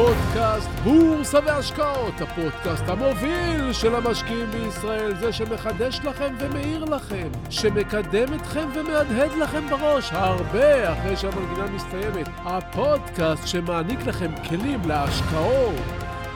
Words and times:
פודקאסט 0.00 0.68
בורסה 0.84 1.38
והשקעות, 1.46 2.20
הפודקאסט 2.20 2.88
המוביל 2.88 3.72
של 3.72 3.94
המשקיעים 3.94 4.50
בישראל, 4.50 5.14
זה 5.20 5.32
שמחדש 5.32 6.00
לכם 6.04 6.34
ומאיר 6.38 6.84
לכם, 6.84 7.28
שמקדם 7.50 8.34
אתכם 8.34 8.68
ומהדהד 8.74 9.32
לכם 9.32 9.68
בראש 9.70 10.12
הרבה 10.12 10.92
אחרי 10.92 11.16
שהמנגינה 11.16 11.66
מסתיימת. 11.74 12.28
הפודקאסט 12.44 13.46
שמעניק 13.46 14.06
לכם 14.06 14.30
כלים 14.48 14.80
להשקעות, 14.86 15.74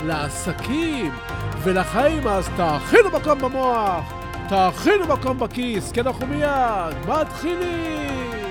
לעסקים 0.07 1.13
ולחיים, 1.63 2.29
אז 2.29 2.49
תאכינו 2.57 3.11
מקום 3.11 3.39
במוח, 3.39 4.13
תאכינו 4.49 5.07
מקום 5.07 5.39
בכיס, 5.39 5.93
כי 5.93 6.01
אנחנו 6.01 6.27
מיד 6.27 7.09
מתחילים! 7.09 8.44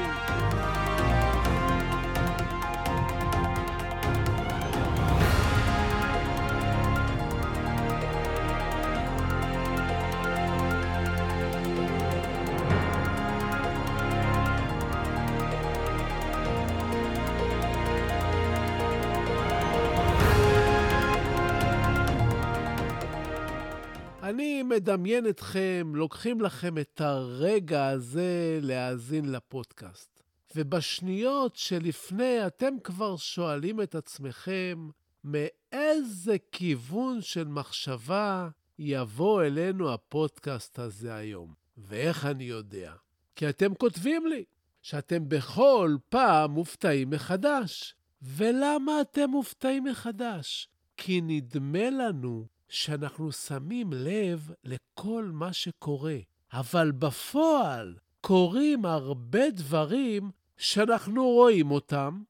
מדמיין 24.83 25.29
אתכם, 25.29 25.91
לוקחים 25.95 26.41
לכם 26.41 26.77
את 26.77 27.01
הרגע 27.01 27.87
הזה 27.87 28.59
להאזין 28.61 29.31
לפודקאסט. 29.31 30.21
ובשניות 30.55 31.55
שלפני 31.55 32.47
אתם 32.47 32.73
כבר 32.83 33.17
שואלים 33.17 33.81
את 33.81 33.95
עצמכם, 33.95 34.89
מאיזה 35.23 36.35
כיוון 36.51 37.21
של 37.21 37.47
מחשבה 37.47 38.49
יבוא 38.79 39.43
אלינו 39.43 39.93
הפודקאסט 39.93 40.79
הזה 40.79 41.15
היום? 41.15 41.53
ואיך 41.77 42.25
אני 42.25 42.43
יודע? 42.43 42.93
כי 43.35 43.49
אתם 43.49 43.73
כותבים 43.73 44.27
לי 44.27 44.43
שאתם 44.81 45.29
בכל 45.29 45.95
פעם 46.09 46.51
מופתעים 46.51 47.09
מחדש. 47.09 47.95
ולמה 48.21 49.01
אתם 49.01 49.29
מופתעים 49.29 49.83
מחדש? 49.83 50.69
כי 50.97 51.21
נדמה 51.21 51.89
לנו 51.89 52.47
שאנחנו 52.73 53.31
שמים 53.31 53.93
לב 53.93 54.51
לכל 54.63 55.29
מה 55.33 55.53
שקורה, 55.53 56.17
אבל 56.53 56.91
בפועל 56.91 57.95
קורים 58.21 58.85
הרבה 58.85 59.49
דברים 59.49 60.31
שאנחנו 60.57 61.23
רואים 61.23 61.71
אותם, 61.71 62.23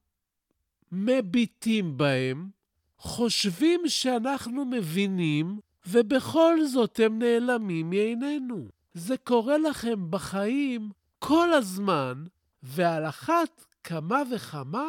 מביטים 0.91 1.97
בהם, 1.97 2.49
חושבים 2.97 3.81
שאנחנו 3.87 4.65
מבינים, 4.65 5.59
ובכל 5.87 6.65
זאת 6.65 6.99
הם 6.99 7.19
נעלמים 7.19 7.89
מעינינו. 7.89 8.67
זה 8.93 9.17
קורה 9.17 9.57
לכם 9.57 10.11
בחיים 10.11 10.91
כל 11.19 11.53
הזמן, 11.53 12.23
ועל 12.63 13.05
אחת 13.05 13.65
כמה 13.83 14.21
וכמה 14.35 14.85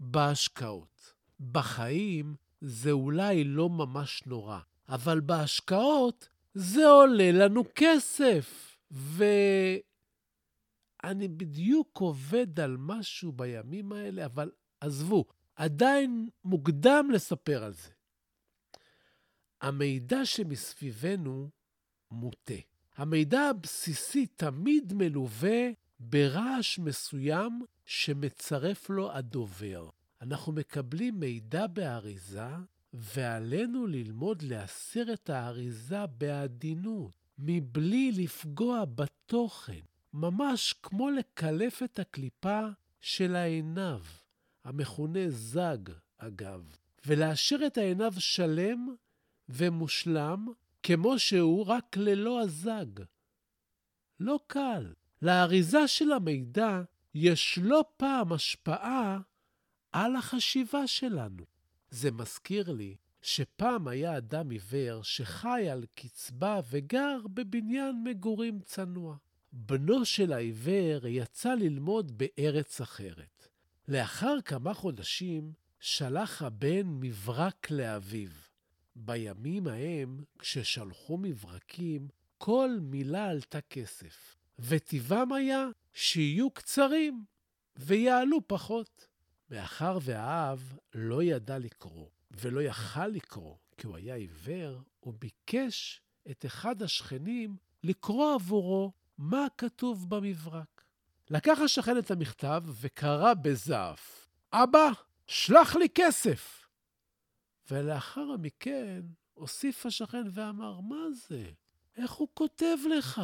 בהשקעות. 0.00 1.12
בחיים 1.52 2.34
זה 2.60 2.90
אולי 2.90 3.44
לא 3.44 3.68
ממש 3.68 4.22
נורא, 4.26 4.58
אבל 4.92 5.20
בהשקעות 5.20 6.28
זה 6.54 6.86
עולה 6.86 7.32
לנו 7.32 7.64
כסף. 7.74 8.76
ואני 8.90 9.28
בדיוק 11.28 11.98
עובד 11.98 12.60
על 12.60 12.76
משהו 12.78 13.32
בימים 13.32 13.92
האלה, 13.92 14.24
אבל 14.24 14.50
עזבו, 14.80 15.24
עדיין 15.56 16.28
מוקדם 16.44 17.08
לספר 17.12 17.64
על 17.64 17.72
זה. 17.72 17.90
המידע 19.60 20.24
שמסביבנו 20.24 21.50
מוטה. 22.10 22.54
המידע 22.96 23.40
הבסיסי 23.40 24.26
תמיד 24.26 24.92
מלווה 24.92 25.70
ברעש 26.00 26.78
מסוים 26.78 27.62
שמצרף 27.86 28.90
לו 28.90 29.12
הדובר. 29.12 29.88
אנחנו 30.22 30.52
מקבלים 30.52 31.20
מידע 31.20 31.66
באריזה, 31.66 32.48
ועלינו 32.92 33.86
ללמוד 33.86 34.42
להסיר 34.42 35.12
את 35.12 35.30
האריזה 35.30 36.06
בעדינות, 36.06 37.14
מבלי 37.38 38.12
לפגוע 38.12 38.84
בתוכן, 38.84 39.80
ממש 40.12 40.74
כמו 40.82 41.10
לקלף 41.10 41.82
את 41.82 41.98
הקליפה 41.98 42.60
של 43.00 43.36
העיניו, 43.36 44.00
המכונה 44.64 45.30
זג, 45.30 45.92
אגב, 46.18 46.76
ולהשאיר 47.06 47.66
את 47.66 47.78
העיניו 47.78 48.12
שלם 48.18 48.94
ומושלם, 49.48 50.46
כמו 50.82 51.18
שהוא, 51.18 51.66
רק 51.66 51.96
ללא 51.96 52.40
הזג. 52.40 53.04
לא 54.20 54.38
קל. 54.46 54.92
לאריזה 55.22 55.88
של 55.88 56.12
המידע 56.12 56.82
יש 57.14 57.58
לא 57.62 57.84
פעם 57.96 58.32
השפעה 58.32 59.18
על 59.92 60.16
החשיבה 60.16 60.86
שלנו. 60.86 61.51
זה 61.92 62.10
מזכיר 62.10 62.72
לי 62.72 62.96
שפעם 63.22 63.88
היה 63.88 64.16
אדם 64.16 64.50
עיוור 64.50 65.02
שחי 65.02 65.68
על 65.70 65.84
קצבה 65.94 66.60
וגר 66.70 67.18
בבניין 67.34 68.04
מגורים 68.04 68.60
צנוע. 68.60 69.16
בנו 69.52 70.04
של 70.04 70.32
העיוור 70.32 71.06
יצא 71.06 71.54
ללמוד 71.54 72.12
בארץ 72.18 72.80
אחרת. 72.80 73.48
לאחר 73.88 74.36
כמה 74.44 74.74
חודשים 74.74 75.52
שלח 75.80 76.42
הבן 76.42 76.82
מברק 76.84 77.70
לאביו. 77.70 78.30
בימים 78.96 79.66
ההם, 79.66 80.24
כששלחו 80.38 81.18
מברקים, 81.18 82.08
כל 82.38 82.70
מילה 82.82 83.26
עלתה 83.26 83.60
כסף, 83.60 84.36
וטבעם 84.58 85.32
היה 85.32 85.66
שיהיו 85.94 86.50
קצרים 86.50 87.24
ויעלו 87.76 88.38
פחות. 88.46 89.11
מאחר 89.52 89.98
והאב 90.02 90.78
לא 90.94 91.22
ידע 91.22 91.58
לקרוא 91.58 92.06
ולא 92.30 92.60
יכל 92.60 93.06
לקרוא 93.06 93.56
כי 93.76 93.86
הוא 93.86 93.96
היה 93.96 94.14
עיוור, 94.14 94.82
הוא 95.00 95.14
ביקש 95.18 96.00
את 96.30 96.46
אחד 96.46 96.82
השכנים 96.82 97.56
לקרוא 97.82 98.34
עבורו 98.34 98.92
מה 99.18 99.46
כתוב 99.58 100.10
במברק. 100.10 100.84
לקח 101.30 101.58
השכן 101.64 101.98
את 101.98 102.10
המכתב 102.10 102.62
וקרא 102.80 103.34
בזעף, 103.34 104.28
אבא, 104.52 104.90
שלח 105.26 105.76
לי 105.76 105.88
כסף. 105.94 106.68
ולאחר 107.70 108.36
מכן 108.36 109.00
הוסיף 109.34 109.86
השכן 109.86 110.24
ואמר, 110.32 110.80
מה 110.80 111.10
זה? 111.28 111.50
איך 111.96 112.12
הוא 112.12 112.28
כותב 112.34 112.76
לך? 112.98 113.20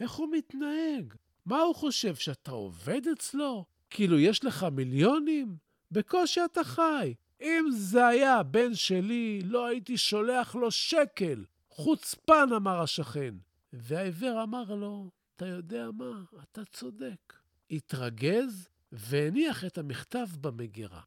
איך 0.00 0.12
הוא 0.12 0.28
מתנהג? 0.32 1.14
מה 1.46 1.60
הוא 1.60 1.74
חושב, 1.74 2.14
שאתה 2.14 2.50
עובד 2.50 3.02
אצלו? 3.12 3.71
כאילו, 3.92 4.18
יש 4.18 4.44
לך 4.44 4.66
מיליונים? 4.72 5.56
בקושי 5.90 6.40
אתה 6.44 6.64
חי. 6.64 7.14
אם 7.42 7.64
זה 7.76 8.06
היה 8.06 8.42
בן 8.42 8.74
שלי, 8.74 9.40
לא 9.44 9.66
הייתי 9.66 9.96
שולח 9.96 10.54
לו 10.54 10.70
שקל. 10.70 11.44
חוצפן, 11.70 12.48
אמר 12.56 12.80
השכן. 12.80 13.34
והעיוור 13.72 14.42
אמר 14.42 14.74
לו, 14.74 15.10
אתה 15.36 15.46
יודע 15.46 15.86
מה? 15.98 16.22
אתה 16.42 16.64
צודק. 16.64 17.32
התרגז 17.70 18.68
והניח 18.92 19.64
את 19.64 19.78
המכתב 19.78 20.26
במגירה. 20.40 21.00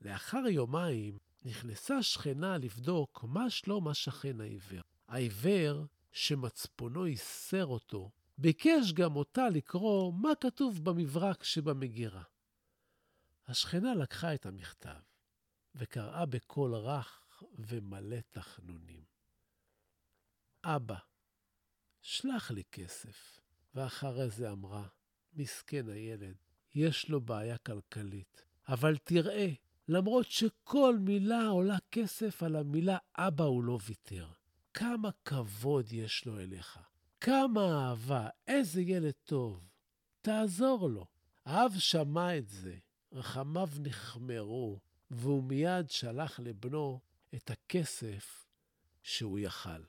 לאחר 0.00 0.42
יומיים 0.48 1.18
נכנסה 1.44 2.02
שכנה 2.02 2.58
לבדוק 2.58 3.24
מה 3.28 3.50
שלום 3.50 3.88
השכן 3.88 4.40
העיוור. 4.40 4.82
העיוור, 5.08 5.86
שמצפונו 6.12 7.06
ייסר 7.06 7.66
אותו, 7.66 8.10
ביקש 8.42 8.92
גם 8.92 9.16
אותה 9.16 9.48
לקרוא 9.48 10.12
מה 10.12 10.34
כתוב 10.40 10.84
במברק 10.84 11.44
שבמגירה. 11.44 12.22
השכנה 13.46 13.94
לקחה 13.94 14.34
את 14.34 14.46
המכתב 14.46 15.00
וקראה 15.74 16.26
בקול 16.26 16.74
רך 16.74 17.42
ומלא 17.58 18.16
תחנונים. 18.30 19.04
אבא, 20.64 20.98
שלח 22.00 22.50
לי 22.50 22.62
כסף. 22.72 23.40
ואחרי 23.74 24.30
זה 24.30 24.50
אמרה, 24.50 24.88
מסכן 25.32 25.88
הילד, 25.88 26.36
יש 26.74 27.08
לו 27.08 27.20
בעיה 27.20 27.58
כלכלית, 27.58 28.42
אבל 28.68 28.96
תראה, 28.96 29.48
למרות 29.88 30.26
שכל 30.26 30.98
מילה 30.98 31.46
עולה 31.46 31.78
כסף, 31.90 32.42
על 32.42 32.56
המילה 32.56 32.98
אבא 33.14 33.44
הוא 33.44 33.64
לא 33.64 33.78
ויתר. 33.86 34.28
כמה 34.74 35.10
כבוד 35.24 35.92
יש 35.92 36.26
לו 36.26 36.40
אליך. 36.40 36.91
כמה 37.24 37.88
אהבה, 37.88 38.28
איזה 38.48 38.82
ילד 38.82 39.14
טוב. 39.24 39.68
תעזור 40.20 40.88
לו. 40.88 41.06
האב 41.46 41.72
שמע 41.78 42.38
את 42.38 42.48
זה, 42.48 42.76
רחמיו 43.12 43.68
נחמרו, 43.80 44.80
והוא 45.10 45.44
מיד 45.44 45.90
שלח 45.90 46.40
לבנו 46.40 47.00
את 47.34 47.50
הכסף 47.50 48.46
שהוא 49.02 49.38
יכל. 49.38 49.82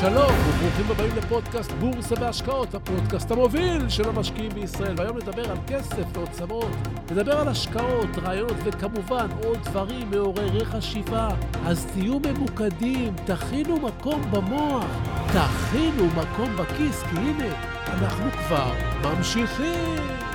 שלום 0.00 0.32
וברוכים 0.48 0.90
הבאים 0.90 1.16
לפודקאסט 1.16 1.72
בורסה 1.72 2.14
והשקעות, 2.20 2.74
הפודקאסט 2.74 3.30
המוביל 3.30 3.88
של 3.88 4.08
המשקיעים 4.08 4.50
בישראל. 4.54 4.94
והיום 4.96 5.16
נדבר 5.16 5.50
על 5.50 5.56
כסף 5.66 6.04
ואוצרות, 6.12 6.70
נדבר 7.10 7.38
על 7.38 7.48
השקעות, 7.48 8.18
רעיונות 8.22 8.56
וכמובן 8.64 9.26
עוד 9.44 9.58
דברים 9.58 10.10
מעוררי 10.10 10.64
חשיבה. 10.64 11.28
אז 11.66 11.86
תהיו 11.92 12.18
ממוקדים, 12.18 13.14
תכינו 13.24 13.76
מקום 13.80 14.22
במוח, 14.30 14.86
תכינו 15.26 16.06
מקום 16.06 16.56
בכיס, 16.56 17.02
כי 17.02 17.16
הנה, 17.16 17.54
אנחנו 17.88 18.30
כבר 18.30 18.72
ממשיכים. 19.02 20.29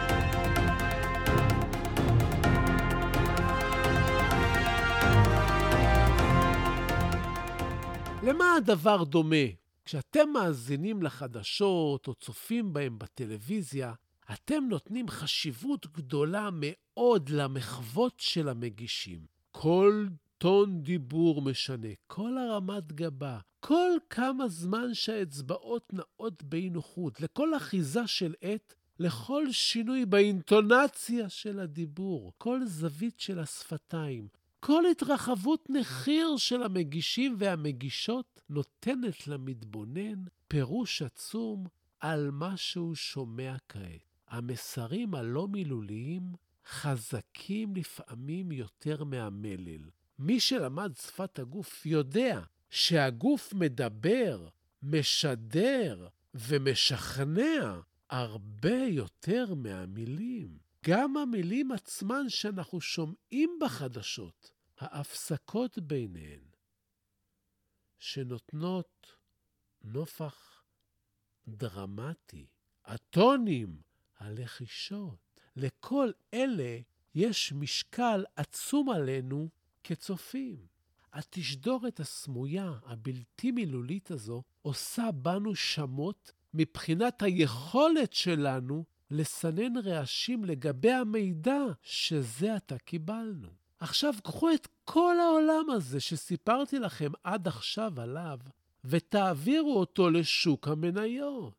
למה 8.27 8.56
הדבר 8.56 9.04
דומה? 9.04 9.45
כשאתם 9.86 10.30
מאזינים 10.33 11.04
לחדשות 11.04 12.07
או 12.07 12.13
צופים 12.13 12.74
בהם 12.74 13.00
בטלוויזיה, 13.00 13.94
אתם 14.33 14.63
נותנים 14.69 15.10
חשיבות 15.10 15.88
גדולה 15.88 16.50
מאוד 16.51 17.30
למחוות 17.30 18.13
של 18.18 18.50
המגישים. 18.50 19.25
כל 19.51 20.06
טון 20.38 20.83
דיבור 20.83 21.42
משנה, 21.42 21.88
כל 22.07 22.38
הרמת 22.38 22.92
גבה, 22.92 23.39
כל 23.60 23.92
כמה 24.10 24.48
זמן 24.48 24.94
שהאצבעות 24.94 25.94
נעות 25.94 26.44
באי 26.44 26.69
נוחות, 26.69 27.22
לכל 27.22 27.57
אחיזה 27.57 28.07
של 28.07 28.33
עט, 28.42 28.74
לכל 29.00 29.51
שינוי 29.51 30.06
באינטונציה 30.06 31.30
של 31.30 31.60
הדיבור, 31.60 32.33
כל 32.38 32.66
זווית 32.66 33.19
של 33.19 33.39
השפתיים, 33.39 34.27
כל 34.65 34.83
התרחבות 34.91 35.69
נחיר 35.69 36.38
של 36.38 36.63
המגישים 36.63 37.35
והמגישות 37.39 38.41
נותנת 38.50 39.27
למתבונן 39.27 40.23
פירוש 40.47 41.01
עצום 41.01 41.67
על 42.00 42.31
מה 42.31 42.57
שהוא 42.57 42.95
שומע 42.95 43.56
כעת. 43.69 44.01
המסרים 44.27 45.15
הלא 45.15 45.47
מילוליים 45.47 46.33
חזקים 46.67 47.75
לפעמים 47.75 48.51
יותר 48.51 49.03
מהמלל. 49.03 49.81
מי 50.19 50.39
שלמד 50.39 50.91
שפת 50.95 51.39
הגוף 51.39 51.85
יודע 51.85 52.41
שהגוף 52.69 53.53
מדבר, 53.53 54.47
משדר 54.83 56.07
ומשכנע 56.33 57.79
הרבה 58.09 58.77
יותר 58.89 59.53
מהמילים. 59.56 60.57
גם 60.85 61.17
המילים 61.17 61.71
עצמן 61.71 62.29
שאנחנו 62.29 62.81
שומעים 62.81 63.59
בחדשות 63.62 64.55
ההפסקות 64.77 65.80
ביניהן, 65.80 66.42
שנותנות 68.00 69.16
נופח 69.83 70.63
דרמטי, 71.48 72.45
הטונים, 72.86 73.81
הלחישות. 74.18 75.39
לכל 75.56 76.12
אלה 76.33 76.80
יש 77.16 77.54
משקל 77.54 78.24
עצום 78.36 78.89
עלינו 78.89 79.50
כצופים. 79.83 80.68
התשדורת 81.13 82.00
הסמויה, 82.00 82.74
הבלתי 82.83 83.51
מילולית 83.51 84.12
הזו, 84.12 84.44
עושה 84.62 85.12
בנו 85.12 85.56
שמות 85.56 86.31
מבחינת 86.54 87.22
היכולת 87.22 88.13
שלנו 88.13 88.86
לסנן 89.12 89.77
רעשים 89.77 90.45
לגבי 90.45 90.92
המידע 90.92 91.60
שזה 91.81 92.56
עתה 92.56 92.77
קיבלנו. 92.77 93.64
עכשיו 93.80 94.13
קחו 94.24 94.51
את 94.51 94.68
כל 94.86 95.19
העולם 95.19 95.69
הזה 95.69 96.00
שסיפרתי 96.00 96.80
לכם 96.80 97.12
עד 97.24 97.48
עכשיו 97.48 98.01
עליו, 98.01 98.39
ותעבירו 98.86 99.80
אותו 99.80 100.10
לשוק 100.10 100.68
המניות. 100.68 101.54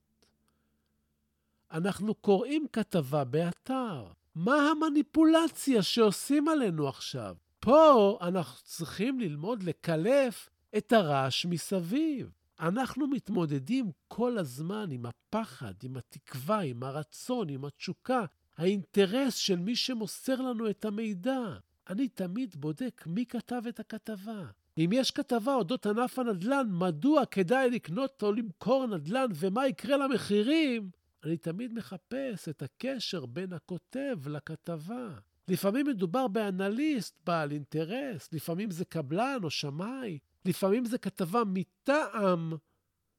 אנחנו 1.71 2.15
קוראים 2.15 2.67
כתבה 2.73 3.25
באתר. 3.25 4.07
מה 4.35 4.71
המניפולציה 4.71 5.83
שעושים 5.83 6.49
עלינו 6.49 6.89
עכשיו? 6.89 7.37
פה 7.61 8.19
אנחנו 8.21 8.65
צריכים 8.65 9.21
ללמוד 9.21 9.63
לקלף 9.63 10.51
את 10.77 10.93
הרעש 10.93 11.47
מסביב. 11.47 12.31
אנחנו 12.61 13.07
מתמודדים 13.07 13.91
כל 14.09 14.39
הזמן 14.39 14.91
עם 14.91 15.07
הפחד, 15.07 15.75
עם 15.83 15.97
התקווה, 15.97 16.61
עם 16.61 16.83
הרצון, 16.83 17.49
עם 17.49 17.65
התשוקה, 17.65 18.25
האינטרס 18.57 19.35
של 19.35 19.59
מי 19.59 19.77
שמוסר 19.77 20.41
לנו 20.41 20.71
את 20.71 20.85
המידע. 20.85 21.57
אני 21.89 22.09
תמיד 22.09 22.55
בודק 22.57 23.05
מי 23.07 23.27
כתב 23.27 23.63
את 23.69 23.81
הכתבה. 23.81 24.45
אם 24.79 24.91
יש 24.93 25.11
כתבה 25.11 25.55
אודות 25.55 25.87
ענף 25.87 26.19
הנדל"ן, 26.19 26.67
מדוע 26.71 27.27
כדאי 27.27 27.71
לקנות 27.71 28.23
או 28.23 28.33
למכור 28.33 28.87
נדל"ן 28.87 29.27
ומה 29.35 29.67
יקרה 29.67 29.97
למחירים, 29.97 30.91
אני 31.25 31.37
תמיד 31.37 31.73
מחפש 31.73 32.49
את 32.49 32.63
הקשר 32.63 33.27
בין 33.27 33.53
הכותב 33.53 34.19
לכתבה. 34.29 35.09
לפעמים 35.49 35.87
מדובר 35.87 36.29
באנליסט 36.29 37.21
בעל 37.27 37.53
אינטרס, 37.53 38.33
לפעמים 38.33 38.71
זה 38.71 38.85
קבלן 38.85 39.39
או 39.43 39.51
שמאי, 39.51 40.19
לפעמים 40.45 40.85
זו 40.85 40.97
כתבה 41.03 41.43
מטעם, 41.47 42.53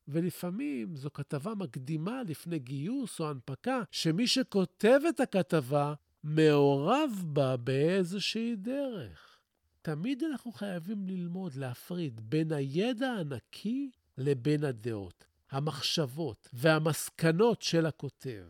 ולפעמים 0.08 0.96
זו 0.96 1.10
כתבה 1.14 1.56
מקדימה 1.56 2.24
לפני 2.24 2.60
גיוס 2.60 3.20
או 3.20 3.30
הנפקה, 3.30 3.82
שמי 3.92 4.28
שכותב 4.28 5.00
את 5.10 5.20
הכתבה 5.20 5.94
מעורב 6.30 7.24
בה 7.26 7.58
באיזושהי 7.58 8.56
דרך. 8.56 9.38
תמיד 9.82 10.24
אנחנו 10.24 10.52
חייבים 10.52 11.08
ללמוד 11.08 11.56
להפריד 11.56 12.22
בין 12.30 12.52
הידע 12.52 13.08
הנקי 13.08 13.90
לבין 14.18 14.64
הדעות, 14.64 15.26
המחשבות 15.52 16.50
והמסקנות 16.54 17.62
של 17.62 17.86
הכותב. 17.86 18.46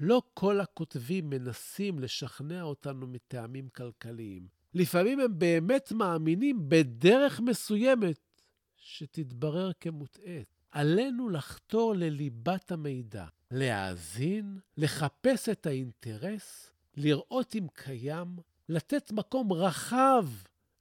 לא 0.00 0.22
כל 0.34 0.60
הכותבים 0.60 1.30
מנסים 1.30 1.98
לשכנע 1.98 2.62
אותנו 2.62 3.06
מטעמים 3.06 3.68
כלכליים. 3.68 4.48
לפעמים 4.74 5.20
הם 5.20 5.38
באמת 5.38 5.92
מאמינים 5.92 6.68
בדרך 6.68 7.40
מסוימת 7.40 8.42
שתתברר 8.76 9.70
כמוטעית. 9.80 10.48
עלינו 10.70 11.28
לחתור 11.28 11.94
לליבת 11.94 12.72
המידע, 12.72 13.26
להאזין, 13.50 14.58
לחפש 14.76 15.48
את 15.48 15.66
האינטרס, 15.66 16.70
לראות 17.02 17.54
אם 17.54 17.66
קיים, 17.74 18.36
לתת 18.68 19.12
מקום 19.12 19.52
רחב 19.52 20.26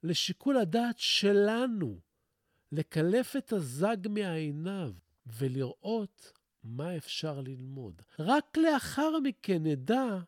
לשיקול 0.04 0.57
הדעת 0.57 1.00
שלנו, 1.00 2.00
לקלף 2.71 3.36
את 3.36 3.54
הזג 3.54 3.98
מעיניו 4.10 4.92
ולראות 5.25 6.31
מה 6.64 6.97
אפשר 6.97 7.42
ללמוד. 7.42 8.02
רק 8.19 8.57
לאחר 8.57 9.19
מכן 9.19 9.64
נדע 9.64 10.19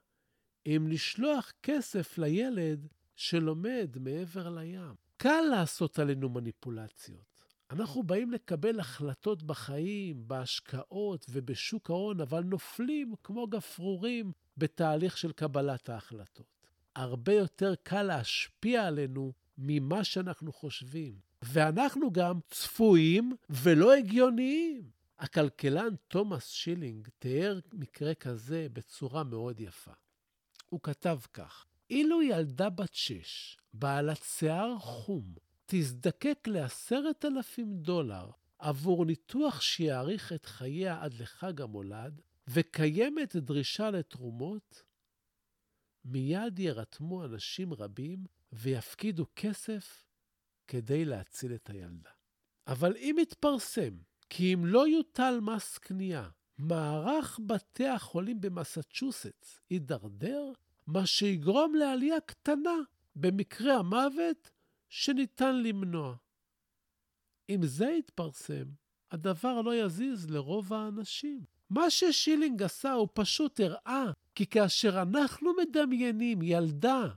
אם 0.65 0.87
לשלוח 0.89 1.51
כסף 1.63 2.17
לילד 2.17 2.87
שלומד 3.15 3.97
מעבר 3.99 4.49
לים. 4.49 4.95
קל 5.17 5.41
לעשות 5.51 5.99
עלינו 5.99 6.29
מניפולציות. 6.29 7.31
אנחנו 7.71 8.03
באים 8.03 8.31
לקבל 8.31 8.79
החלטות 8.79 9.43
בחיים, 9.43 10.27
בהשקעות 10.27 11.25
ובשוק 11.29 11.89
ההון, 11.89 12.21
אבל 12.21 12.43
נופלים 12.43 13.13
כמו 13.23 13.47
גפרורים 13.47 14.31
בתהליך 14.61 15.17
של 15.17 15.31
קבלת 15.31 15.89
ההחלטות. 15.89 16.67
הרבה 16.95 17.33
יותר 17.33 17.73
קל 17.83 18.03
להשפיע 18.03 18.87
עלינו 18.87 19.33
ממה 19.57 20.03
שאנחנו 20.03 20.53
חושבים. 20.53 21.19
ואנחנו 21.41 22.11
גם 22.11 22.39
צפויים 22.49 23.35
ולא 23.49 23.93
הגיוניים. 23.93 24.89
הכלכלן 25.19 25.95
תומאס 26.07 26.47
שילינג 26.47 27.07
תיאר 27.19 27.59
מקרה 27.73 28.13
כזה 28.13 28.67
בצורה 28.73 29.23
מאוד 29.23 29.59
יפה. 29.59 29.91
הוא 30.69 30.79
כתב 30.83 31.19
כך: 31.33 31.65
אילו 31.89 32.21
ילדה 32.21 32.69
בת 32.69 32.93
שש, 32.93 33.57
בעלת 33.73 34.23
שיער 34.23 34.79
חום, 34.79 35.33
תזדקק 35.65 36.47
לעשרת 36.47 37.25
אלפים 37.25 37.77
דולר 37.77 38.29
עבור 38.59 39.05
ניתוח 39.05 39.61
שיאריך 39.61 40.33
את 40.33 40.45
חייה 40.45 41.01
עד 41.01 41.13
לחג 41.13 41.61
המולד, 41.61 42.21
וקיימת 42.53 43.35
דרישה 43.35 43.91
לתרומות, 43.91 44.83
מיד 46.05 46.59
יירתמו 46.59 47.25
אנשים 47.25 47.73
רבים 47.73 48.25
ויפקידו 48.53 49.25
כסף 49.35 50.05
כדי 50.67 51.05
להציל 51.05 51.55
את 51.55 51.69
הילדה. 51.69 52.09
אבל 52.67 52.97
אם 52.97 53.15
יתפרסם 53.21 53.97
כי 54.29 54.53
אם 54.53 54.65
לא 54.65 54.87
יוטל 54.87 55.39
מס 55.41 55.77
קנייה, 55.77 56.29
מערך 56.57 57.39
בתי 57.45 57.87
החולים 57.87 58.41
במסצ'וסטס 58.41 59.61
יידרדר, 59.69 60.51
מה 60.87 61.05
שיגרום 61.05 61.75
לעלייה 61.75 62.19
קטנה 62.19 62.75
במקרה 63.15 63.77
המוות 63.77 64.51
שניתן 64.89 65.63
למנוע. 65.63 66.15
אם 67.49 67.59
זה 67.65 67.85
יתפרסם, 67.99 68.65
הדבר 69.11 69.61
לא 69.61 69.75
יזיז 69.75 70.29
לרוב 70.29 70.73
האנשים. 70.73 71.50
מה 71.71 71.89
ששילינג 71.89 72.63
עשה 72.63 72.91
הוא 72.91 73.07
פשוט 73.13 73.59
הראה 73.59 74.11
כי 74.35 74.45
כאשר 74.45 75.01
אנחנו 75.01 75.51
מדמיינים 75.61 76.41
ילדה 76.41 77.07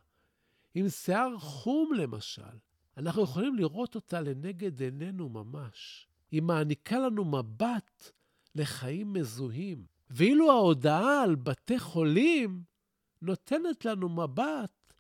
עם 0.74 0.88
שיער 0.88 1.38
חום 1.38 1.94
למשל, 1.94 2.56
אנחנו 2.96 3.22
יכולים 3.22 3.54
לראות 3.54 3.94
אותה 3.94 4.20
לנגד 4.20 4.82
עינינו 4.82 5.28
ממש. 5.28 6.08
היא 6.30 6.42
מעניקה 6.42 6.98
לנו 6.98 7.24
מבט 7.24 8.10
לחיים 8.54 9.12
מזוהים. 9.12 9.84
ואילו 10.10 10.50
ההודעה 10.50 11.22
על 11.22 11.34
בתי 11.34 11.78
חולים 11.78 12.62
נותנת 13.22 13.84
לנו 13.84 14.08
מבט 14.08 14.92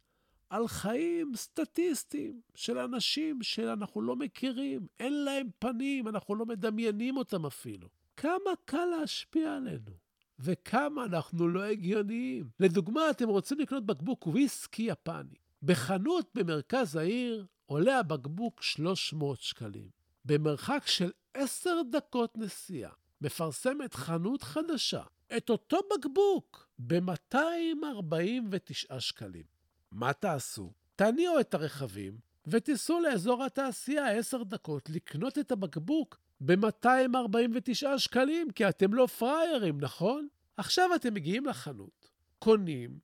על 0.50 0.68
חיים 0.68 1.32
סטטיסטיים 1.36 2.40
של 2.54 2.78
אנשים 2.78 3.42
שאנחנו 3.42 4.02
לא 4.02 4.16
מכירים, 4.16 4.86
אין 5.00 5.24
להם 5.24 5.48
פנים, 5.58 6.08
אנחנו 6.08 6.34
לא 6.34 6.46
מדמיינים 6.46 7.16
אותם 7.16 7.46
אפילו. 7.46 7.88
כמה 8.24 8.52
קל 8.64 8.84
להשפיע 8.84 9.56
עלינו, 9.56 9.90
וכמה 10.38 11.04
אנחנו 11.04 11.48
לא 11.48 11.64
הגיוניים. 11.64 12.50
לדוגמה, 12.60 13.10
אתם 13.10 13.28
רוצים 13.28 13.60
לקנות 13.60 13.86
בקבוק 13.86 14.26
וויסקי 14.26 14.82
יפני. 14.82 15.34
בחנות 15.62 16.30
במרכז 16.34 16.96
העיר 16.96 17.46
עולה 17.66 17.98
הבקבוק 17.98 18.62
300 18.62 19.40
שקלים. 19.40 19.88
במרחק 20.24 20.82
של 20.86 21.10
10 21.34 21.70
דקות 21.90 22.38
נסיעה 22.38 22.92
מפרסמת 23.20 23.94
חנות 23.94 24.42
חדשה 24.42 25.02
את 25.36 25.50
אותו 25.50 25.78
בקבוק 25.94 26.68
ב-249 26.78 29.00
שקלים. 29.00 29.44
מה 29.92 30.12
תעשו? 30.12 30.72
תניעו 30.96 31.40
את 31.40 31.54
הרכבים 31.54 32.18
ותיסעו 32.46 33.00
לאזור 33.00 33.44
התעשייה 33.44 34.18
10 34.18 34.42
דקות 34.42 34.90
לקנות 34.90 35.38
את 35.38 35.52
הבקבוק 35.52 36.23
ב-249 36.40 37.98
שקלים, 37.98 38.50
כי 38.50 38.68
אתם 38.68 38.94
לא 38.94 39.06
פראיירים, 39.06 39.80
נכון? 39.80 40.28
עכשיו 40.56 40.94
אתם 40.94 41.14
מגיעים 41.14 41.46
לחנות, 41.46 42.10
קונים, 42.38 42.98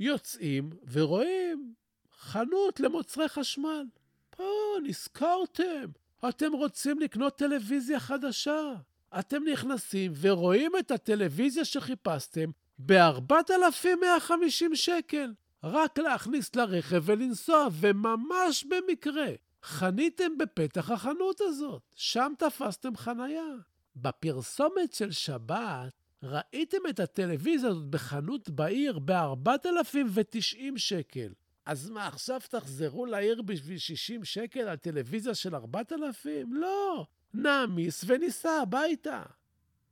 יוצאים 0.00 0.70
ורואים 0.92 1.74
חנות 2.20 2.80
למוצרי 2.80 3.28
חשמל. 3.28 3.84
פה 4.30 4.44
נזכרתם, 4.82 5.90
אתם 6.28 6.52
רוצים 6.52 6.98
לקנות 6.98 7.38
טלוויזיה 7.38 8.00
חדשה. 8.00 8.74
אתם 9.18 9.44
נכנסים 9.52 10.12
ורואים 10.20 10.72
את 10.78 10.90
הטלוויזיה 10.90 11.64
שחיפשתם 11.64 12.50
ב-4,150 12.78 14.74
שקל. 14.74 15.32
רק 15.64 15.98
להכניס 15.98 16.56
לרכב 16.56 17.02
ולנסוע, 17.04 17.68
וממש 17.72 18.64
במקרה 18.64 19.28
חניתם 19.62 20.38
בפתח 20.38 20.90
החנות 20.90 21.40
הזאת. 21.40 21.82
שם 21.94 22.32
תפסתם 22.38 22.96
חנייה. 22.96 23.54
בפרסומת 23.96 24.92
של 24.92 25.10
שבת 25.10 25.92
ראיתם 26.22 26.78
את 26.90 27.00
הטלוויזיה 27.00 27.70
הזאת 27.70 27.86
בחנות 27.90 28.50
בעיר 28.50 28.98
ב-4,090 28.98 30.76
שקל. 30.76 31.32
אז 31.66 31.90
מה, 31.90 32.06
עכשיו 32.06 32.40
תחזרו 32.50 33.06
לעיר 33.06 33.42
בשביל 33.42 33.78
60 33.78 34.24
שקל 34.24 34.60
על 34.60 34.76
טלוויזיה 34.76 35.34
של 35.34 35.54
4,000? 35.54 36.52
לא, 36.52 37.06
נעמיס 37.34 38.04
וניסע 38.06 38.50
הביתה. 38.50 39.22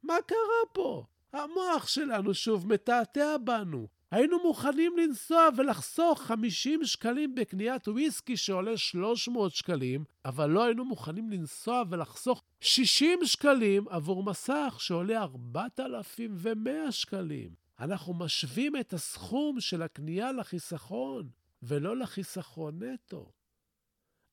מה 0.02 0.14
קרה 0.26 0.72
פה? 0.72 1.04
המוח 1.32 1.86
שלנו 1.86 2.34
שוב 2.34 2.66
מתעתע 2.66 3.36
בנו. 3.44 3.88
היינו 4.10 4.42
מוכנים 4.42 4.96
לנסוע 4.98 5.48
ולחסוך 5.56 6.22
50 6.22 6.84
שקלים 6.84 7.34
בקניית 7.34 7.88
וויסקי 7.88 8.36
שעולה 8.36 8.76
300 8.76 9.52
שקלים, 9.52 10.04
אבל 10.24 10.50
לא 10.50 10.64
היינו 10.64 10.84
מוכנים 10.84 11.30
לנסוע 11.30 11.82
ולחסוך 11.90 12.42
60 12.60 13.18
שקלים 13.24 13.88
עבור 13.88 14.24
מסך 14.24 14.76
שעולה 14.78 15.22
4,100 15.22 16.92
שקלים. 16.92 17.50
אנחנו 17.80 18.14
משווים 18.14 18.76
את 18.76 18.92
הסכום 18.92 19.60
של 19.60 19.82
הקנייה 19.82 20.32
לחיסכון, 20.32 21.28
ולא 21.62 21.96
לחיסכון 21.96 22.82
נטו. 22.82 23.32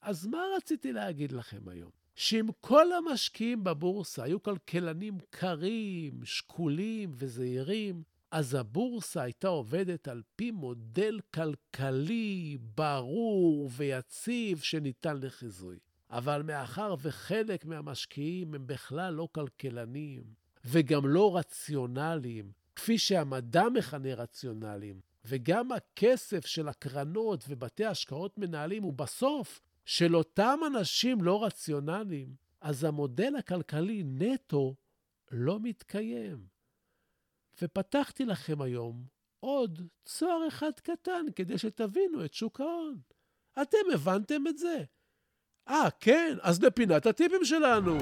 אז 0.02 0.28
מה 0.28 0.44
רציתי 0.58 0.92
להגיד 0.92 1.32
לכם 1.32 1.70
היום? 1.70 1.92
שאם 2.16 2.48
כל 2.62 2.94
המשקיעים 2.94 3.64
בבורסה 3.64 4.24
היו 4.24 4.44
כלכלנים 4.44 5.18
קרים, 5.30 6.26
שקולים 6.26 7.12
וזהירים, 7.16 8.04
אז 8.34 8.54
הבורסה 8.54 9.22
הייתה 9.22 9.48
עובדת 9.48 10.08
על 10.08 10.22
פי 10.36 10.52
מודל 10.52 11.20
כלכלי 11.34 12.58
ברור 12.76 13.70
ויציב 13.76 14.60
שניתן 14.60 15.18
לחיזוי. 15.18 15.80
אבל 16.10 16.44
מאחר 16.44 16.96
וחלק 17.02 17.66
מהמשקיעים 17.66 18.54
הם 18.54 18.68
בכלל 18.68 19.14
לא 19.14 19.28
כלכלנים, 19.32 20.24
וגם 20.66 21.08
לא 21.08 21.38
רציונליים, 21.38 22.52
כפי 22.76 22.98
שהמדע 22.98 23.64
מכנה 23.74 24.14
רציונליים, 24.14 25.00
וגם 25.26 25.72
הכסף 25.72 26.46
של 26.46 26.68
הקרנות 26.68 27.46
ובתי 27.48 27.86
השקעות 27.86 28.38
מנהלים 28.38 28.84
הוא 28.84 28.94
בסוף 28.94 29.62
של 29.86 30.16
אותם 30.16 30.60
אנשים 30.68 31.24
לא 31.24 31.44
רציונליים, 31.44 32.36
אז 32.62 32.84
המודל 32.84 33.36
הכלכלי 33.36 34.04
נטו 34.06 34.76
לא 35.32 35.60
מתקיים. 35.60 36.54
ופתחתי 37.62 38.26
לכם 38.26 38.62
היום 38.62 39.04
עוד 39.40 39.82
צוהר 40.06 40.48
אחד 40.48 40.72
קטן 40.84 41.26
כדי 41.36 41.58
שתבינו 41.58 42.26
את 42.26 42.34
שוק 42.34 42.62
ההון. 42.62 43.00
אתם 43.62 43.78
הבנתם 43.94 44.48
את 44.48 44.58
זה? 44.58 44.84
אה, 45.70 45.90
כן? 46.00 46.38
אז 46.42 46.64
לפינת 46.64 47.06
הטיפים 47.06 47.46
שלנו. 47.46 47.98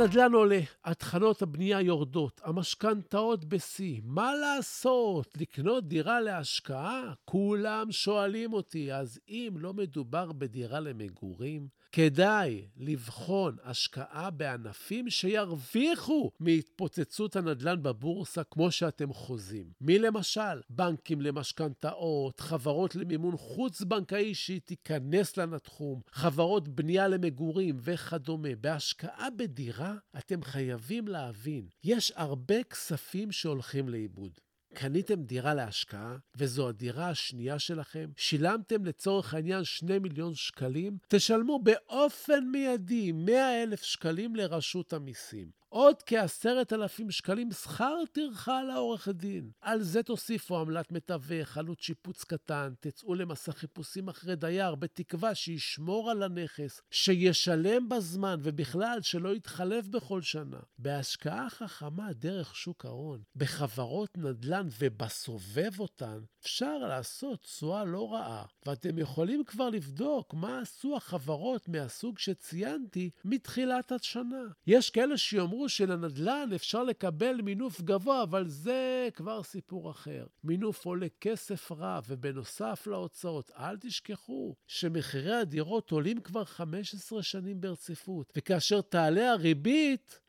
הנדל"ן 0.00 0.32
עולה, 0.32 0.60
התחלות 0.84 1.42
הבנייה 1.42 1.80
יורדות, 1.80 2.40
המשכנתאות 2.44 3.44
בשיא. 3.44 4.00
מה 4.04 4.34
לעשות? 4.34 5.36
לקנות 5.40 5.88
דירה 5.88 6.20
להשקעה? 6.20 7.12
כולם 7.24 7.92
שואלים 7.92 8.52
אותי, 8.52 8.92
אז 8.92 9.20
אם 9.28 9.54
לא 9.58 9.74
מדובר 9.74 10.32
בדירה 10.32 10.80
למגורים, 10.80 11.68
כדאי 11.92 12.66
לבחון 12.76 13.56
השקעה 13.64 14.30
בענפים 14.30 15.10
שירוויחו 15.10 16.30
מהתפוצצות 16.40 17.36
הנדל"ן 17.36 17.82
בבורסה 17.82 18.44
כמו 18.44 18.70
שאתם 18.70 19.12
חוזים. 19.12 19.66
מי 19.80 19.98
למשל? 19.98 20.60
בנקים 20.70 21.20
למשכנתאות, 21.20 22.40
חברות 22.40 22.94
למימון 22.96 23.36
חוץ-בנקאי 23.36 24.34
שהיא 24.34 24.60
תיכנס 24.64 25.36
לתחום, 25.36 26.00
חברות 26.12 26.68
בנייה 26.68 27.08
למגורים 27.08 27.76
וכדומה. 27.80 28.48
בהשקעה 28.60 29.28
בדירה 29.36 29.85
אתם 30.18 30.42
חייבים 30.42 31.08
להבין, 31.08 31.68
יש 31.84 32.12
הרבה 32.16 32.62
כספים 32.62 33.32
שהולכים 33.32 33.88
לאיבוד. 33.88 34.32
קניתם 34.74 35.22
דירה 35.22 35.54
להשקעה, 35.54 36.16
וזו 36.36 36.68
הדירה 36.68 37.10
השנייה 37.10 37.58
שלכם, 37.58 38.10
שילמתם 38.16 38.84
לצורך 38.84 39.34
העניין 39.34 39.64
2 39.64 40.02
מיליון 40.02 40.34
שקלים, 40.34 40.98
תשלמו 41.08 41.58
באופן 41.62 42.44
מיידי 42.52 43.12
100 43.12 43.62
אלף 43.62 43.82
שקלים 43.82 44.36
לרשות 44.36 44.92
המיסים. 44.92 45.50
עוד 45.76 46.02
כעשרת 46.02 46.72
אלפים 46.72 47.10
שקלים 47.10 47.52
שכר 47.52 47.96
טרחה 48.12 48.62
לעורך 48.62 49.08
דין. 49.08 49.50
על 49.60 49.82
זה 49.82 50.02
תוסיפו 50.02 50.58
עמלת 50.58 50.92
מתווך, 50.92 51.58
עלות 51.58 51.80
שיפוץ 51.80 52.24
קטן, 52.24 52.72
תצאו 52.80 53.14
למסע 53.14 53.52
חיפושים 53.52 54.08
אחרי 54.08 54.36
דייר, 54.36 54.74
בתקווה 54.74 55.34
שישמור 55.34 56.10
על 56.10 56.22
הנכס, 56.22 56.80
שישלם 56.90 57.88
בזמן, 57.88 58.40
ובכלל 58.42 58.98
שלא 59.02 59.34
יתחלף 59.34 59.88
בכל 59.88 60.22
שנה. 60.22 60.58
בהשקעה 60.78 61.50
חכמה 61.50 62.12
דרך 62.12 62.56
שוק 62.56 62.84
ההון, 62.84 63.22
בחברות 63.36 64.18
נדל"ן 64.18 64.68
ובסובב 64.78 65.80
אותן, 65.80 66.18
אפשר 66.42 66.78
לעשות 66.78 67.42
תשואה 67.42 67.84
לא 67.84 68.12
רעה, 68.12 68.44
ואתם 68.66 68.98
יכולים 68.98 69.44
כבר 69.44 69.70
לבדוק 69.70 70.34
מה 70.34 70.60
עשו 70.60 70.96
החברות 70.96 71.68
מהסוג 71.68 72.18
שציינתי 72.18 73.10
מתחילת 73.24 73.92
השנה. 73.92 74.44
יש 74.66 74.90
כאלה 74.90 75.16
שיאמרו 75.16 75.65
שלנדל"ן 75.68 76.50
אפשר 76.54 76.84
לקבל 76.84 77.40
מינוף 77.42 77.80
גבוה, 77.80 78.22
אבל 78.22 78.48
זה 78.48 79.08
כבר 79.14 79.42
סיפור 79.42 79.90
אחר. 79.90 80.26
מינוף 80.44 80.84
עולה 80.84 81.06
כסף 81.20 81.72
רב, 81.72 82.04
ובנוסף 82.08 82.86
להוצאות, 82.86 83.50
אל 83.50 83.76
תשכחו 83.76 84.54
שמחירי 84.66 85.34
הדירות 85.34 85.90
עולים 85.90 86.20
כבר 86.20 86.44
15 86.44 87.22
שנים 87.22 87.60
ברציפות, 87.60 88.32
וכאשר 88.36 88.80
תעלה 88.80 89.32
הריבית, 89.32 90.20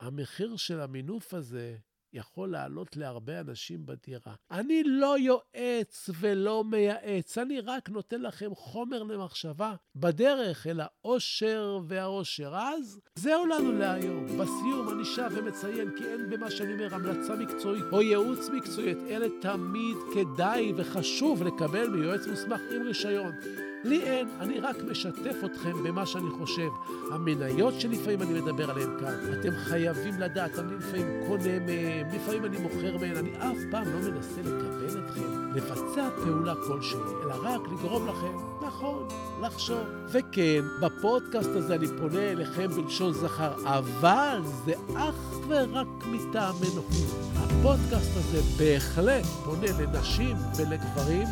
המחיר 0.00 0.56
של 0.56 0.80
המינוף 0.80 1.34
הזה 1.34 1.76
יכול 2.12 2.50
לעלות 2.50 2.96
להרבה 2.96 3.40
אנשים 3.40 3.86
בדירה. 3.86 4.34
אני 4.50 4.82
לא 4.84 5.18
יועץ 5.18 6.10
ולא 6.20 6.64
מייעץ, 6.64 7.38
אני 7.38 7.60
רק 7.60 7.88
נותן 7.88 8.22
לכם 8.22 8.54
חומר 8.54 9.02
למחשבה 9.02 9.74
בדרך 9.96 10.66
אל 10.66 10.80
האושר 10.80 11.80
והאושר. 11.88 12.54
אז 12.56 13.00
זהו 13.14 13.46
לנו 13.46 13.72
להיום. 13.72 14.26
בסיום 14.26 14.88
אני 14.88 15.04
שב 15.04 15.30
ומציין 15.34 15.90
כי 15.98 16.04
אין 16.04 16.30
במה 16.30 16.50
שאני 16.50 16.72
אומר 16.72 16.94
המלצה 16.94 17.36
מקצועית 17.36 17.84
או 17.92 18.02
ייעוץ 18.02 18.48
מקצועי. 18.48 18.92
אלה 18.92 19.26
תמיד 19.40 19.96
כדאי 20.14 20.72
וחשוב 20.76 21.42
לקבל 21.42 21.88
מיועץ 21.88 22.26
מוסמך 22.26 22.60
עם 22.74 22.82
רישיון. 22.82 23.32
לי 23.84 24.02
אין, 24.02 24.28
אני 24.40 24.60
רק 24.60 24.76
משתף 24.90 25.36
אתכם 25.44 25.82
במה 25.84 26.06
שאני 26.06 26.30
חושב. 26.38 26.68
המניות 27.12 27.80
שלפעמים 27.80 28.22
אני 28.22 28.40
מדבר 28.40 28.70
עליהן 28.70 28.90
כאן, 29.00 29.14
אתם 29.40 29.52
חייבים 29.56 30.20
לדעת, 30.20 30.58
אני 30.58 30.74
לפעמים 30.74 31.06
קונה 31.26 31.58
מהן, 31.58 32.06
לפעמים 32.14 32.44
אני 32.44 32.58
מוכר 32.58 32.96
מהן, 33.00 33.16
אני 33.16 33.36
אף 33.38 33.58
פעם 33.70 33.84
לא 33.84 34.10
מנסה 34.10 34.40
לקבל 34.40 35.04
אתכם, 35.04 35.52
לבצע 35.54 36.08
פעולה 36.24 36.54
כלשהי, 36.54 36.98
אלא 37.24 37.34
רק 37.42 37.60
לגרום 37.72 38.08
לכם, 38.08 38.66
נכון, 38.66 39.08
לחשוב. 39.42 39.82
וכן, 40.08 40.62
בפודקאסט 40.82 41.50
הזה 41.50 41.74
אני 41.74 41.86
פונה 41.98 42.30
אליכם 42.30 42.68
בלשון 42.68 43.12
זכר, 43.12 43.52
אבל 43.64 44.40
זה 44.64 44.72
אך 44.96 45.38
ורק 45.48 46.06
מטעמנו. 46.06 46.82
הפודקאסט 47.34 48.16
הזה 48.16 48.40
בהחלט 48.58 49.24
פונה 49.44 49.66
לנשים 49.78 50.36
ולגברים 50.56 51.26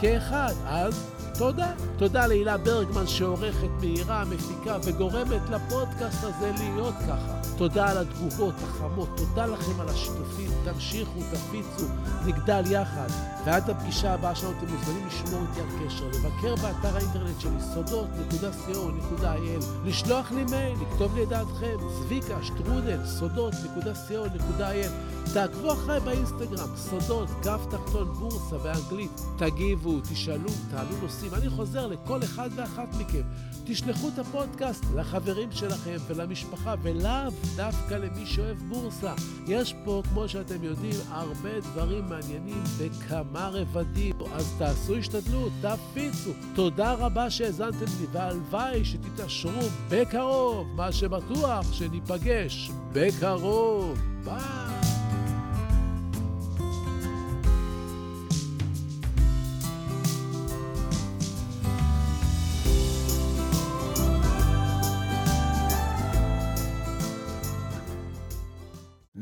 כאחד. 0.00 0.52
אז 0.64 1.17
תודה. 1.38 1.72
תודה 1.98 2.26
להילה 2.26 2.56
ברגמן 2.56 3.06
שעורכת, 3.06 3.68
מהירה, 3.80 4.24
מפיקה 4.24 4.76
וגורמת 4.84 5.42
לפודקאסט 5.50 6.24
הזה 6.24 6.52
להיות 6.58 6.94
ככה. 7.08 7.38
תודה 7.58 7.90
על 7.90 7.98
התגובות 7.98 8.54
החמות, 8.62 9.08
תודה 9.16 9.46
לכם 9.46 9.80
על 9.80 9.88
השיתופים, 9.88 10.50
תמשיכו, 10.64 11.20
תפיצו, 11.32 11.86
נגדל 12.26 12.62
יחד. 12.70 13.08
ועד 13.44 13.70
הפגישה 13.70 14.14
הבאה 14.14 14.34
שלנו 14.34 14.52
אתם 14.58 14.72
מוזמנים 14.72 15.06
לשמור 15.06 15.40
איתי 15.50 15.60
על 15.60 15.86
קשר, 15.86 16.06
לבקר 16.06 16.54
באתר 16.56 16.96
האינטרנט 16.96 17.40
שלי, 17.40 17.60
סודות.co.il, 17.74 19.64
לשלוח 19.84 20.32
לי 20.32 20.44
מייל, 20.44 20.78
לכתוב 20.82 21.16
לי 21.16 21.22
את 21.22 21.28
דעתכם, 21.28 21.76
צביקה, 22.00 22.42
שטרודל, 22.42 23.06
סודות.co.il. 23.06 24.90
תעקבו 25.34 25.72
אחריי 25.72 26.00
באינסטגרם, 26.00 26.68
סודות, 26.76 27.28
כף 27.42 27.60
תחתון, 27.70 28.08
בורסה 28.12 28.58
באנגלית. 28.58 29.20
תגיבו, 29.36 30.00
תשאלו, 30.00 30.50
תעלו 30.70 30.96
נושאים. 31.02 31.27
אני 31.34 31.50
חוזר 31.50 31.86
לכל 31.86 32.22
אחד 32.22 32.50
ואחת 32.56 32.88
מכם. 32.98 33.22
תשלחו 33.64 34.08
את 34.08 34.18
הפודקאסט 34.18 34.84
לחברים 34.96 35.52
שלכם 35.52 35.96
ולמשפחה, 36.06 36.74
ולאו 36.82 37.30
דווקא 37.56 37.94
למי 37.94 38.26
שאוהב 38.26 38.58
בורסה. 38.58 39.14
יש 39.46 39.74
פה, 39.84 40.02
כמו 40.08 40.28
שאתם 40.28 40.64
יודעים, 40.64 40.94
הרבה 41.08 41.60
דברים 41.60 42.04
מעניינים 42.08 42.62
בכמה 42.78 43.48
רבדים. 43.48 44.14
אז 44.34 44.54
תעשו 44.58 44.96
השתדלות, 44.96 45.52
תפיצו. 45.60 46.30
תודה 46.54 46.94
רבה 46.94 47.30
שהאזנתם 47.30 47.86
לי, 48.00 48.06
והלוואי 48.12 48.84
שתתעשרו 48.84 49.68
בקרוב. 49.88 50.66
מה 50.74 50.92
שבטוח, 50.92 51.72
שניפגש 51.72 52.70
בקרוב. 52.92 53.98
ביי. 54.24 54.77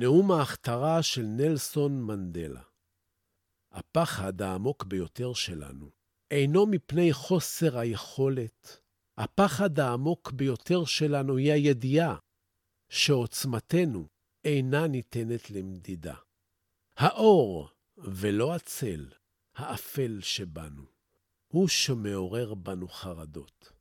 נאום 0.06 0.32
ההכתרה 0.32 1.02
של 1.02 1.22
נלסון 1.22 2.02
מנדלה. 2.02 2.62
הפחד 3.72 4.42
העמוק 4.42 4.84
ביותר 4.84 5.32
שלנו 5.32 5.90
אינו 6.30 6.66
מפני 6.66 7.12
חוסר 7.12 7.78
היכולת. 7.78 8.80
הפחד 9.18 9.78
העמוק 9.78 10.32
ביותר 10.32 10.84
שלנו 10.84 11.36
היא 11.36 11.52
הידיעה 11.52 12.16
שעוצמתנו 12.88 14.06
אינה 14.44 14.86
ניתנת 14.86 15.50
למדידה. 15.50 16.14
האור 16.96 17.68
ולא 17.98 18.54
הצל, 18.54 19.08
האפל 19.54 20.18
שבנו, 20.20 20.84
הוא 21.48 21.68
שמעורר 21.68 22.54
בנו 22.54 22.88
חרדות. 22.88 23.72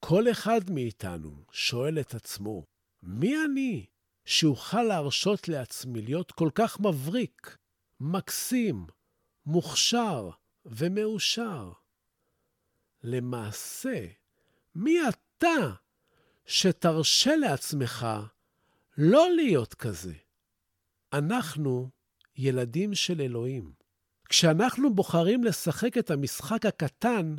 כל 0.00 0.30
אחד 0.30 0.60
מאיתנו 0.70 1.44
שואל 1.52 2.00
את 2.00 2.14
עצמו, 2.14 2.64
מי 3.02 3.34
אני 3.44 3.86
שאוכל 4.28 4.82
להרשות 4.82 5.48
לעצמי 5.48 6.02
להיות 6.02 6.32
כל 6.32 6.50
כך 6.54 6.80
מבריק, 6.80 7.56
מקסים, 8.00 8.86
מוכשר 9.46 10.30
ומאושר. 10.66 11.72
למעשה, 13.02 14.06
מי 14.74 14.98
אתה 15.08 15.72
שתרשה 16.46 17.36
לעצמך 17.36 18.06
לא 18.98 19.28
להיות 19.36 19.74
כזה? 19.74 20.14
אנחנו 21.12 21.88
ילדים 22.36 22.94
של 22.94 23.20
אלוהים. 23.20 23.72
כשאנחנו 24.28 24.94
בוחרים 24.94 25.44
לשחק 25.44 25.98
את 25.98 26.10
המשחק 26.10 26.66
הקטן, 26.66 27.34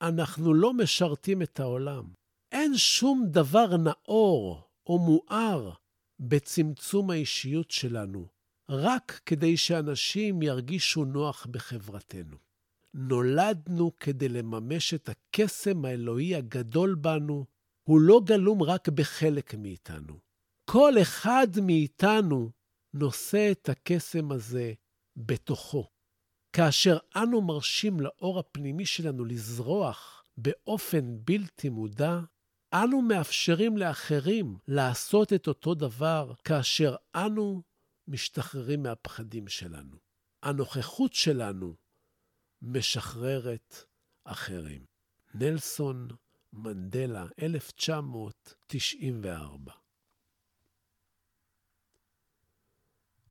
אנחנו 0.00 0.54
לא 0.54 0.72
משרתים 0.72 1.42
את 1.42 1.60
העולם. 1.60 2.04
אין 2.52 2.76
שום 2.76 3.24
דבר 3.30 3.76
נאור 3.76 4.68
או 4.86 4.98
מואר 4.98 5.81
בצמצום 6.28 7.10
האישיות 7.10 7.70
שלנו, 7.70 8.26
רק 8.68 9.20
כדי 9.26 9.56
שאנשים 9.56 10.42
ירגישו 10.42 11.04
נוח 11.04 11.46
בחברתנו. 11.50 12.36
נולדנו 12.94 13.98
כדי 14.00 14.28
לממש 14.28 14.94
את 14.94 15.08
הקסם 15.08 15.84
האלוהי 15.84 16.34
הגדול 16.34 16.94
בנו, 16.94 17.46
הוא 17.82 18.00
לא 18.00 18.20
גלום 18.24 18.62
רק 18.62 18.88
בחלק 18.88 19.54
מאיתנו. 19.54 20.18
כל 20.70 20.92
אחד 21.02 21.46
מאיתנו 21.62 22.50
נושא 22.94 23.52
את 23.52 23.68
הקסם 23.68 24.32
הזה 24.32 24.72
בתוכו. 25.16 25.88
כאשר 26.52 26.98
אנו 27.16 27.42
מרשים 27.42 28.00
לאור 28.00 28.38
הפנימי 28.38 28.86
שלנו 28.86 29.24
לזרוח 29.24 30.24
באופן 30.36 31.16
בלתי 31.24 31.68
מודע, 31.68 32.20
אנו 32.74 33.02
מאפשרים 33.02 33.76
לאחרים 33.76 34.56
לעשות 34.68 35.32
את 35.32 35.48
אותו 35.48 35.74
דבר 35.74 36.32
כאשר 36.44 36.94
אנו 37.14 37.62
משתחררים 38.08 38.82
מהפחדים 38.82 39.48
שלנו. 39.48 39.96
הנוכחות 40.42 41.14
שלנו 41.14 41.74
משחררת 42.62 43.84
אחרים. 44.24 44.84
נלסון 45.34 46.08
מנדלה, 46.52 47.26
1994 47.42 49.81